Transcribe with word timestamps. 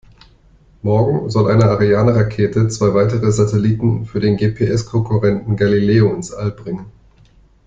Morgen 0.81 1.29
soll 1.29 1.47
eine 1.51 1.65
Ariane-Rakete 1.65 2.67
zwei 2.69 2.95
weitere 2.95 3.31
Satelliten 3.31 4.07
für 4.07 4.19
den 4.19 4.35
GPS-Konkurrenten 4.35 5.55
Galileo 5.55 6.11
ins 6.15 6.31
All 6.33 6.49
bringen. 6.49 6.87